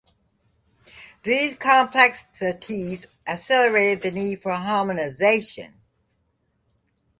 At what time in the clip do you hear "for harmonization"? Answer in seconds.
4.41-5.79